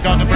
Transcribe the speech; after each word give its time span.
bright. 0.00 0.31